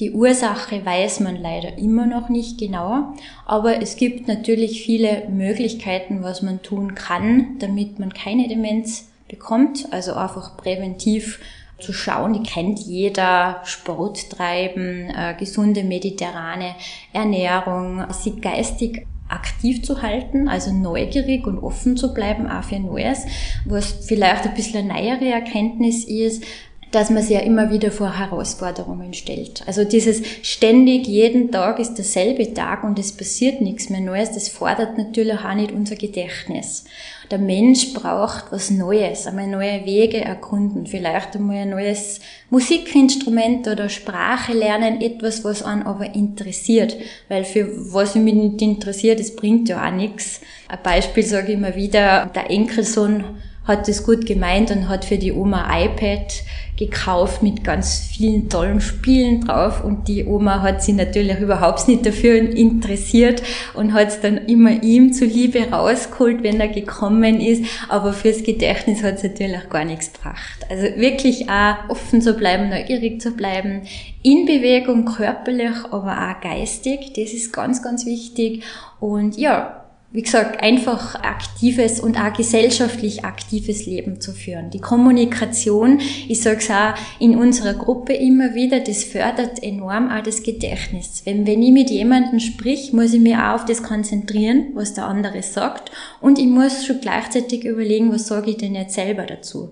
[0.00, 3.12] Die Ursache weiß man leider immer noch nicht genau,
[3.44, 9.86] aber es gibt natürlich viele Möglichkeiten, was man tun kann, damit man keine Demenz bekommt.
[9.92, 11.40] Also einfach präventiv
[11.78, 16.74] zu schauen, die kennt jeder, Sport treiben, äh, gesunde mediterrane
[17.12, 23.24] Ernährung, sie geistig aktiv zu halten, also neugierig und offen zu bleiben, auch für Neues,
[23.64, 26.44] was vielleicht ein bisschen eine neuere Erkenntnis ist,
[26.90, 29.62] dass man sich ja immer wieder vor Herausforderungen stellt.
[29.66, 34.48] Also dieses ständig, jeden Tag ist derselbe Tag und es passiert nichts mehr Neues, das
[34.48, 36.84] fordert natürlich auch nicht unser Gedächtnis.
[37.30, 42.18] Der Mensch braucht was Neues, einmal neue Wege erkunden, vielleicht einmal ein neues
[42.50, 46.96] Musikinstrument oder Sprache lernen, etwas, was einen aber interessiert.
[47.28, 50.40] Weil für was mich nicht interessiert, das bringt ja auch nichts.
[50.66, 53.22] Ein Beispiel sage ich immer wieder, der Enkelsohn
[53.64, 56.42] hat das gut gemeint und hat für die Oma iPad
[56.80, 59.84] gekauft mit ganz vielen tollen Spielen drauf.
[59.84, 63.42] Und die Oma hat sich natürlich überhaupt nicht dafür interessiert
[63.74, 69.02] und hat es dann immer ihm zuliebe rausgeholt, wenn er gekommen ist, aber fürs Gedächtnis
[69.02, 70.66] hat es natürlich gar nichts gebracht.
[70.70, 73.82] Also wirklich auch offen zu bleiben, neugierig zu bleiben,
[74.22, 78.64] in Bewegung körperlich, aber auch geistig, das ist ganz, ganz wichtig.
[79.00, 79.79] Und ja,
[80.12, 84.70] wie gesagt, einfach aktives und auch gesellschaftlich aktives Leben zu führen.
[84.70, 90.22] Die Kommunikation, ich sage es auch in unserer Gruppe immer wieder, das fördert enorm auch
[90.22, 91.22] das Gedächtnis.
[91.24, 95.06] Wenn, wenn ich mit jemandem sprich, muss ich mich auch auf das konzentrieren, was der
[95.06, 99.70] andere sagt und ich muss schon gleichzeitig überlegen, was sage ich denn jetzt selber dazu.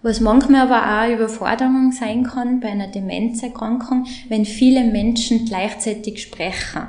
[0.00, 6.88] Was manchmal aber auch Überforderung sein kann bei einer Demenzerkrankung, wenn viele Menschen gleichzeitig sprechen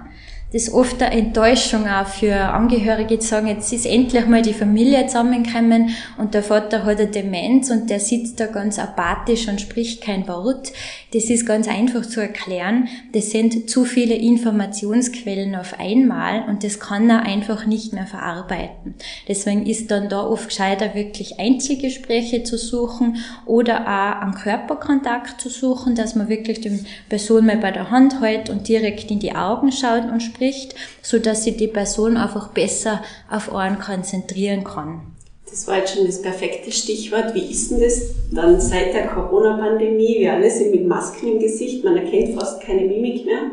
[0.53, 5.05] das oft eine Enttäuschung auch für Angehörige zu sagen, jetzt ist endlich mal die Familie
[5.05, 10.01] zusammengekommen und der Vater hat eine Demenz und der sitzt da ganz apathisch und spricht
[10.01, 10.71] kein Wort.
[11.13, 12.87] Das ist ganz einfach zu erklären.
[13.11, 18.95] Das sind zu viele Informationsquellen auf einmal und das kann er einfach nicht mehr verarbeiten.
[19.27, 25.49] Deswegen ist dann da oft gescheiter, wirklich Einzelgespräche zu suchen oder auch einen Körperkontakt zu
[25.49, 29.35] suchen, dass man wirklich die Person mal bei der Hand hält und direkt in die
[29.35, 34.63] Augen schaut und spricht spricht, so dass sich die Person einfach besser auf einen konzentrieren
[34.63, 35.01] kann.
[35.49, 37.33] Das war jetzt schon das perfekte Stichwort.
[37.33, 40.19] Wie ist denn das dann seit der Corona-Pandemie?
[40.19, 43.51] Wir alle sind mit Masken im Gesicht, man erkennt fast keine Mimik mehr.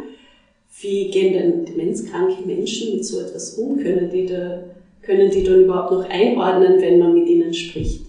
[0.80, 3.78] Wie gehen denn demenzkranke Menschen mit so etwas um?
[3.78, 4.64] Können die, da,
[5.02, 8.06] können die dann überhaupt noch einordnen, wenn man mit ihnen spricht?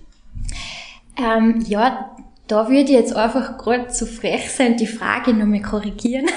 [1.17, 2.14] Ähm, ja,
[2.47, 6.27] da würde ich jetzt einfach gerade zu frech sein, die Frage nochmal korrigieren,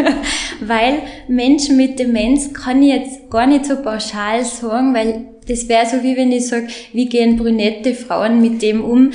[0.60, 5.86] weil Menschen mit Demenz kann ich jetzt gar nicht so pauschal sagen, weil das wäre
[5.86, 9.10] so wie wenn ich sage, wie gehen brünette Frauen mit dem um,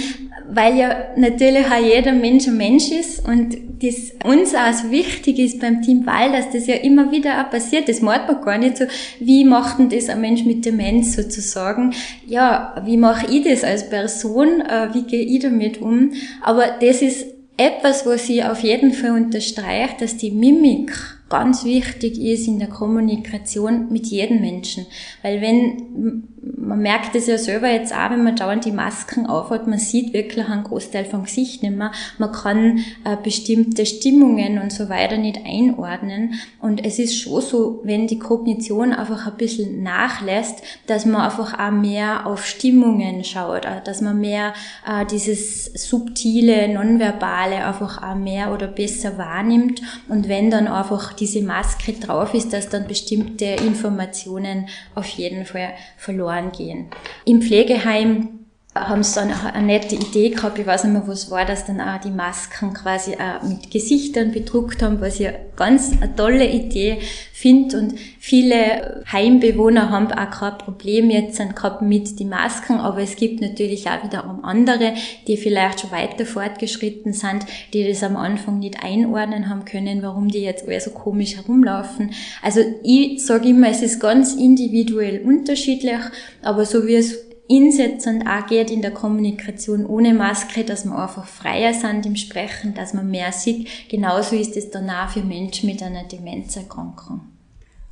[0.48, 5.40] weil ja natürlich auch jeder Mensch ein Mensch ist und das uns auch so wichtig
[5.40, 7.90] ist beim Team Wahl, dass das ja immer wieder auch passiert.
[7.90, 8.86] Das macht man gar nicht so.
[9.20, 11.94] Wie macht denn das ein Mensch mit Demenz sozusagen?
[12.26, 14.62] Ja, wie mache ich das als Person?
[14.62, 16.14] Äh, wie gehe ich damit um?
[16.42, 17.26] Aber das ist
[17.58, 20.92] etwas, was ich auf jeden Fall unterstreicht, dass die Mimik
[21.30, 24.86] ganz wichtig ist in der Kommunikation mit jedem Menschen.
[25.22, 26.24] Weil wenn
[26.58, 30.14] man merkt es ja selber jetzt auch, wenn man dauernd die Masken aufhat, man sieht
[30.14, 31.92] wirklich einen Großteil vom Gesicht nicht mehr.
[32.18, 36.36] Man kann äh, bestimmte Stimmungen und so weiter nicht einordnen.
[36.62, 41.58] Und es ist schon so, wenn die Kognition einfach ein bisschen nachlässt, dass man einfach
[41.58, 44.54] auch mehr auf Stimmungen schaut, äh, dass man mehr
[44.88, 49.82] äh, dieses subtile, nonverbale einfach auch mehr oder besser wahrnimmt.
[50.10, 55.74] Und wenn dann einfach diese Maske drauf ist, dass dann bestimmte Informationen auf jeden Fall
[55.98, 56.92] verloren gehen.
[57.26, 58.45] Im Pflegeheim
[58.76, 61.80] haben sie dann eine nette Idee gehabt, ich weiß nicht mehr, was war, dass dann
[61.80, 66.98] auch die Masken quasi auch mit Gesichtern bedruckt haben, was ich ganz eine tolle Idee
[67.32, 73.16] finde und viele Heimbewohner haben auch kein Problem jetzt gehabt mit den Masken, aber es
[73.16, 74.94] gibt natürlich auch wiederum andere,
[75.28, 80.28] die vielleicht schon weiter fortgeschritten sind, die das am Anfang nicht einordnen haben können, warum
[80.28, 82.12] die jetzt alle so komisch herumlaufen.
[82.42, 86.00] Also ich sage immer, es ist ganz individuell unterschiedlich,
[86.42, 91.26] aber so wie es insetzend auch geht in der Kommunikation ohne Maske, dass wir einfach
[91.26, 93.68] freier sind im Sprechen, dass man mehr sieht.
[93.90, 97.22] Genauso ist es danach für Menschen mit einer Demenzerkrankung.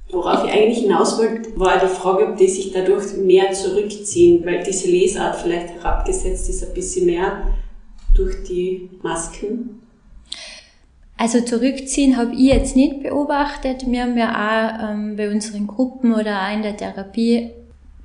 [0.10, 4.64] Worauf ich eigentlich hinaus wollte, war die Frage, ob die sich dadurch mehr zurückziehen, weil
[4.64, 7.48] diese Lesart vielleicht herabgesetzt ist ein bisschen mehr
[8.16, 9.82] durch die Masken.
[11.18, 13.86] Also zurückziehen habe ich jetzt nicht beobachtet.
[13.90, 17.52] Wir haben ja auch ähm, bei unseren Gruppen oder auch in der Therapie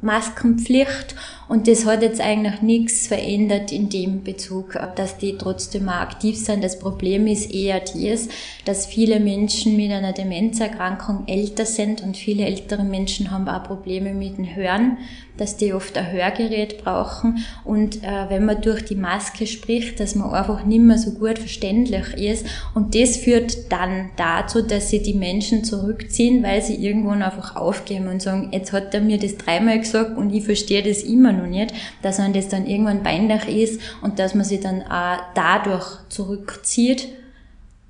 [0.00, 1.16] Maskenpflicht
[1.48, 6.62] und das hat jetzt eigentlich nichts verändert in dem Bezug, dass die trotzdem aktiv sind.
[6.62, 8.28] Das Problem ist eher dies,
[8.64, 14.14] dass viele Menschen mit einer Demenzerkrankung älter sind und viele ältere Menschen haben auch Probleme
[14.14, 14.98] mit dem Hören
[15.38, 20.14] dass die oft ein Hörgerät brauchen und äh, wenn man durch die Maske spricht, dass
[20.14, 25.00] man einfach nicht mehr so gut verständlich ist und das führt dann dazu, dass sie
[25.00, 29.36] die Menschen zurückziehen, weil sie irgendwann einfach aufgeben und sagen, jetzt hat er mir das
[29.36, 31.72] dreimal und ich verstehe das immer noch nicht,
[32.02, 37.08] dass man das dann irgendwann peinlich ist und dass man sie dann auch dadurch zurückzieht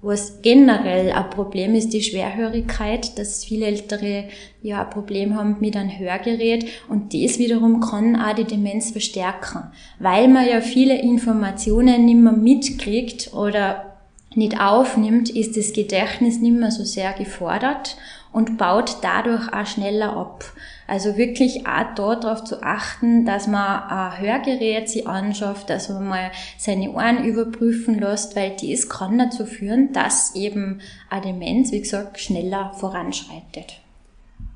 [0.00, 4.24] was generell ein Problem ist, die Schwerhörigkeit, dass viele Ältere
[4.62, 9.64] ja ein Problem haben mit einem Hörgerät und das wiederum kann auch die Demenz verstärken,
[9.98, 13.96] weil man ja viele Informationen nicht mehr mitkriegt oder
[14.34, 17.96] nicht aufnimmt, ist das Gedächtnis nicht mehr so sehr gefordert
[18.32, 20.44] und baut dadurch auch schneller ab.
[20.88, 26.30] Also wirklich auch darauf zu achten, dass man ein Hörgerät sich anschafft, dass man mal
[26.56, 32.18] seine Ohren überprüfen lässt, weil dies kann dazu führen, dass eben eine Demenz, wie gesagt,
[32.18, 33.82] schneller voranschreitet.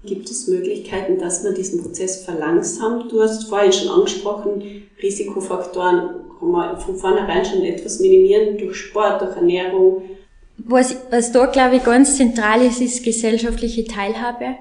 [0.05, 3.13] Gibt es Möglichkeiten, dass man diesen Prozess verlangsamt?
[3.13, 9.21] Du hast vorhin schon angesprochen, Risikofaktoren kann man von vornherein schon etwas minimieren durch Sport,
[9.21, 10.03] durch Ernährung.
[10.57, 14.57] Was, was da, glaube ich, ganz zentral ist, ist gesellschaftliche Teilhabe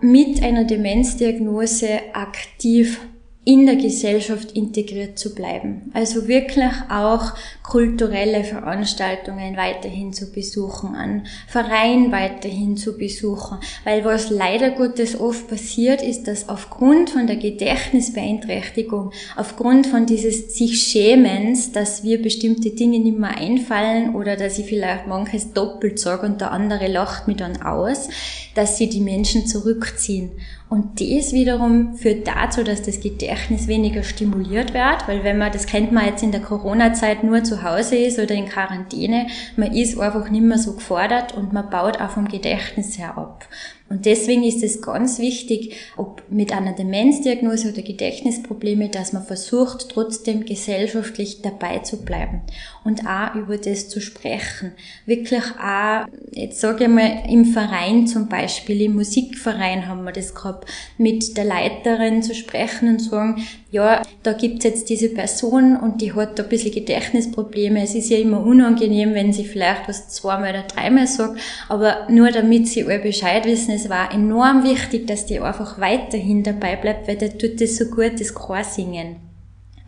[0.00, 3.00] mit einer Demenzdiagnose aktiv
[3.46, 5.92] in der Gesellschaft integriert zu bleiben.
[5.94, 7.32] Also wirklich auch
[7.62, 13.58] kulturelle Veranstaltungen weiterhin zu besuchen, an Verein weiterhin zu besuchen.
[13.84, 20.56] Weil was leider Gottes oft passiert, ist, dass aufgrund von der Gedächtnisbeeinträchtigung, aufgrund von dieses
[20.56, 26.00] sich Schämens, dass wir bestimmte Dinge nicht mehr einfallen oder dass ich vielleicht manches doppelt
[26.00, 28.08] sage und der andere lacht mich dann aus,
[28.56, 30.32] dass sie die Menschen zurückziehen.
[30.68, 35.66] Und das wiederum führt dazu, dass das Gedächtnis weniger stimuliert wird, weil wenn man, das
[35.66, 39.96] kennt man jetzt in der Corona-Zeit nur zu Hause ist oder in Quarantäne, man ist
[39.96, 43.46] einfach nicht mehr so gefordert und man baut auch vom Gedächtnis her ab.
[43.88, 49.90] Und deswegen ist es ganz wichtig, ob mit einer Demenzdiagnose oder Gedächtnisprobleme, dass man versucht,
[49.90, 52.40] trotzdem gesellschaftlich dabei zu bleiben
[52.86, 54.72] und auch über das zu sprechen.
[55.04, 60.34] Wirklich auch, jetzt sage ich mal, im Verein zum Beispiel, im Musikverein haben wir das
[60.34, 66.00] gehabt, mit der Leiterin zu sprechen und sagen, ja, da gibt's jetzt diese Person und
[66.00, 67.82] die hat da ein bisschen Gedächtnisprobleme.
[67.82, 72.30] Es ist ja immer unangenehm, wenn sie vielleicht was zweimal oder dreimal sagt, aber nur
[72.30, 77.08] damit sie alle Bescheid wissen, es war enorm wichtig, dass die einfach weiterhin dabei bleibt,
[77.08, 79.25] weil der tut das so gut, das Chorsingen.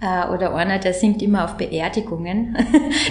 [0.01, 2.57] Äh, oder einer, der singt immer auf Beerdigungen.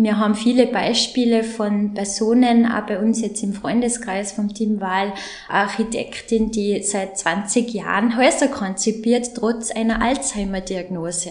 [0.00, 5.12] wir haben viele Beispiele von Personen, auch bei uns jetzt im Freundeskreis vom Team Wahl,
[5.48, 11.30] Architektin, die seit 20 Jahren Häuser konzipiert, trotz einer Alzheimer-Diagnose.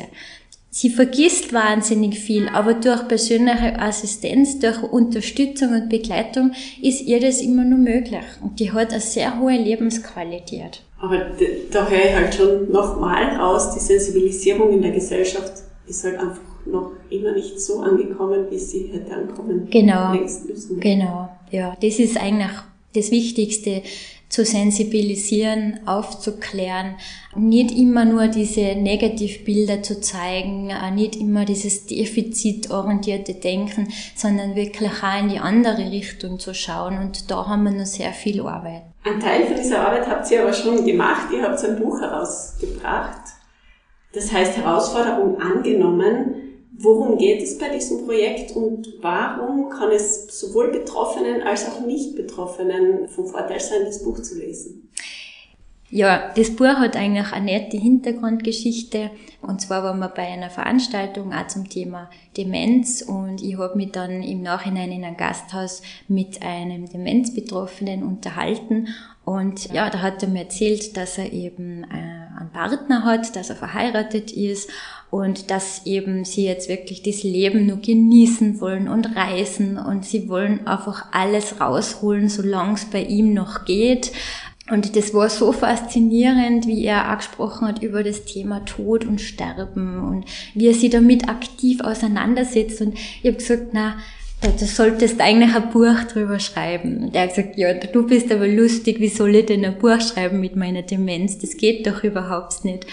[0.70, 7.42] Sie vergisst wahnsinnig viel, aber durch persönliche Assistenz, durch Unterstützung und Begleitung ist ihr das
[7.42, 8.26] immer nur möglich.
[8.42, 10.82] Und die hat eine sehr hohe Lebensqualität.
[11.00, 11.18] Aber
[11.72, 16.42] da höre ich halt schon nochmal aus, die Sensibilisierung in der Gesellschaft ist halt einfach
[16.66, 20.14] noch immer nicht so angekommen, wie sie hätte ankommen genau,
[20.80, 21.78] Genau, ja.
[21.82, 22.52] Das ist eigentlich
[22.94, 23.84] das Wichtigste,
[24.30, 26.96] zu sensibilisieren, aufzuklären,
[27.36, 35.22] nicht immer nur diese Negativbilder zu zeigen, nicht immer dieses defizitorientierte Denken, sondern wirklich auch
[35.22, 36.98] in die andere Richtung zu schauen.
[36.98, 38.84] Und da haben wir noch sehr viel Arbeit.
[39.08, 41.32] Ein Teil von dieser Arbeit habt ihr aber schon gemacht.
[41.32, 43.22] Ihr habt ein Buch herausgebracht.
[44.14, 46.66] Das heißt Herausforderung angenommen.
[46.78, 53.08] Worum geht es bei diesem Projekt und warum kann es sowohl Betroffenen als auch Nicht-Betroffenen
[53.08, 54.92] vom Vorteil sein, das Buch zu lesen?
[55.90, 59.10] Ja, das Buch hat eigentlich eine nette Hintergrundgeschichte.
[59.42, 63.92] Und zwar waren wir bei einer Veranstaltung auch zum Thema Demenz und ich habe mich
[63.92, 68.90] dann im Nachhinein in einem Gasthaus mit einem Demenzbetroffenen unterhalten.
[69.24, 73.50] Und ja, da hat er mir erzählt, dass er eben äh, einen Partner hat, dass
[73.50, 74.70] er verheiratet ist
[75.10, 80.28] und dass eben sie jetzt wirklich das Leben nur genießen wollen und reisen und sie
[80.28, 84.12] wollen einfach alles rausholen, solange es bei ihm noch geht.
[84.70, 89.22] Und das war so faszinierend, wie er auch gesprochen hat über das Thema Tod und
[89.22, 92.82] Sterben und wie er sich damit aktiv auseinandersetzt.
[92.82, 93.96] Und ich habe gesagt, na,
[94.42, 97.06] da solltest eigentlich ein Buch drüber schreiben.
[97.06, 100.02] Und er hat gesagt, ja, du bist aber lustig, wie soll ich denn ein Buch
[100.02, 101.38] schreiben mit meiner Demenz?
[101.40, 102.86] Das geht doch überhaupt nicht.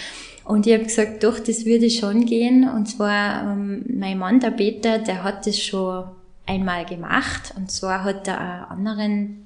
[0.44, 2.68] Und ich habe gesagt, doch, das würde schon gehen.
[2.68, 6.04] Und zwar, ähm, mein Mann, der Peter, der hat das schon
[6.46, 7.52] einmal gemacht.
[7.56, 8.38] Und zwar hat er
[8.70, 9.43] einen anderen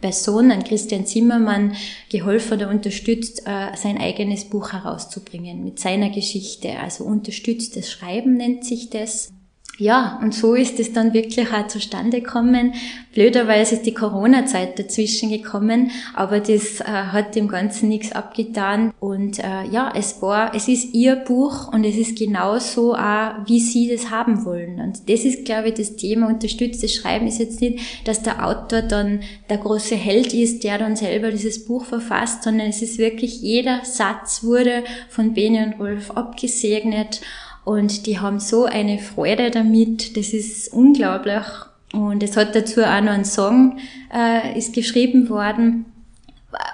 [0.00, 1.74] Person, an Christian Zimmermann,
[2.08, 6.78] geholfen oder unterstützt, äh, sein eigenes Buch herauszubringen mit seiner Geschichte.
[6.78, 9.32] Also unterstütztes Schreiben nennt sich das.
[9.80, 12.74] Ja, und so ist es dann wirklich auch zustande gekommen.
[13.14, 18.92] Blöderweise ist die Corona-Zeit dazwischen gekommen, aber das äh, hat dem Ganzen nichts abgetan.
[18.98, 23.60] Und äh, ja, es war, es ist ihr Buch und es ist genauso auch, wie
[23.60, 24.80] sie das haben wollen.
[24.80, 26.26] Und das ist, glaube ich, das Thema.
[26.26, 30.96] Unterstütztes Schreiben ist jetzt nicht, dass der Autor dann der große Held ist, der dann
[30.96, 36.10] selber dieses Buch verfasst, sondern es ist wirklich jeder Satz wurde von Bene und Rolf
[36.10, 37.20] abgesegnet.
[37.64, 41.44] Und die haben so eine Freude damit, das ist unglaublich.
[41.92, 43.78] Und es hat dazu auch noch ein Song,
[44.14, 45.86] äh, ist geschrieben worden,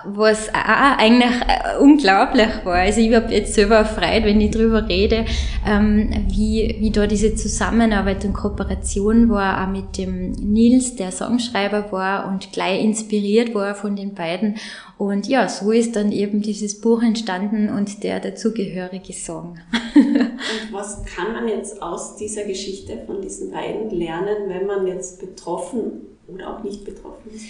[0.05, 2.77] was auch eigentlich äh, unglaublich war.
[2.77, 5.25] Also ich habe jetzt selber erfreut, wenn ich drüber rede,
[5.67, 11.91] ähm, wie, wie da diese Zusammenarbeit und Kooperation war, auch mit dem Nils, der Songschreiber
[11.91, 14.57] war und gleich inspiriert war von den beiden.
[14.97, 19.59] Und ja, so ist dann eben dieses Buch entstanden und der dazugehörige Song.
[19.95, 25.21] und was kann man jetzt aus dieser Geschichte von diesen beiden lernen, wenn man jetzt
[25.21, 27.45] betroffen oder auch nicht betroffen ist?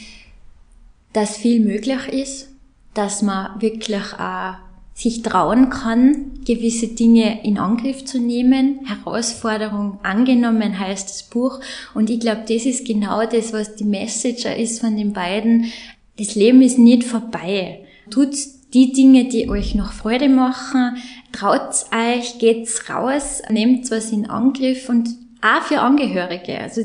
[1.14, 2.48] dass viel möglich ist,
[2.92, 4.56] dass man wirklich auch
[4.96, 8.80] sich trauen kann, gewisse Dinge in Angriff zu nehmen.
[8.84, 11.58] Herausforderung angenommen heißt das Buch.
[11.94, 15.72] Und ich glaube, das ist genau das, was die Message ist von den beiden.
[16.18, 17.84] Das Leben ist nicht vorbei.
[18.10, 18.34] Tut
[18.72, 20.96] die Dinge, die euch noch Freude machen.
[21.32, 25.08] Traut's euch, geht's raus, nehmt was in Angriff und
[25.40, 26.58] auch für Angehörige.
[26.58, 26.82] Also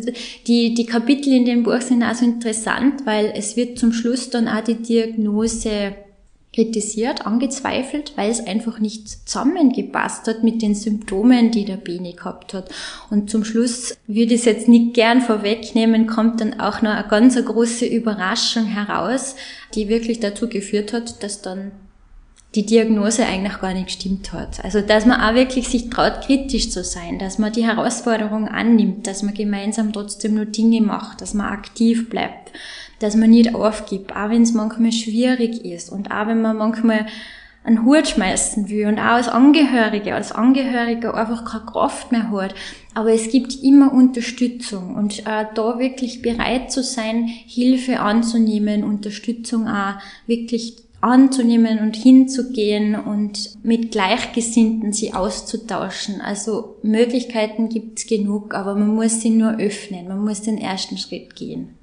[0.48, 4.48] die, die Kapitel in dem Buch sind also interessant, weil es wird zum Schluss dann
[4.48, 5.96] auch die Diagnose
[6.54, 12.54] kritisiert, angezweifelt, weil es einfach nicht zusammengepasst hat mit den Symptomen, die der Beni gehabt
[12.54, 12.70] hat.
[13.10, 17.08] Und zum Schluss würde ich es jetzt nicht gern vorwegnehmen, kommt dann auch noch eine
[17.08, 19.36] ganz große Überraschung heraus,
[19.76, 21.72] die wirklich dazu geführt hat, dass dann
[22.56, 24.64] die Diagnose eigentlich gar nicht gestimmt hat.
[24.64, 29.06] Also, dass man auch wirklich sich traut, kritisch zu sein, dass man die Herausforderung annimmt,
[29.06, 32.52] dass man gemeinsam trotzdem nur Dinge macht, dass man aktiv bleibt,
[33.00, 37.06] dass man nicht aufgibt, auch wenn es manchmal schwierig ist und auch wenn man manchmal
[37.64, 42.56] einen Hut schmeißen will und auch als Angehörige, als Angehöriger einfach keine Kraft mehr hat.
[42.94, 49.68] Aber es gibt immer Unterstützung und äh, da wirklich bereit zu sein, Hilfe anzunehmen, Unterstützung
[49.68, 49.96] auch
[50.26, 56.22] wirklich anzunehmen und hinzugehen und mit Gleichgesinnten sie auszutauschen.
[56.22, 61.36] Also Möglichkeiten gibt's genug, aber man muss sie nur öffnen, man muss den ersten Schritt
[61.36, 61.79] gehen.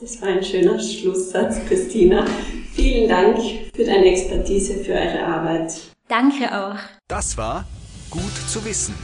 [0.00, 2.24] Das war ein schöner Schlusssatz, Christina.
[2.72, 3.38] Vielen Dank
[3.74, 5.74] für deine Expertise, für eure Arbeit.
[6.08, 6.78] Danke auch.
[7.08, 7.64] Das war
[8.12, 8.94] Gut zu wissen,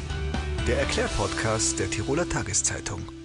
[0.67, 3.18] der Erklärpodcast der Tiroler Tageszeitung.